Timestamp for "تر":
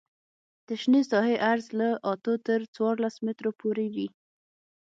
2.47-2.59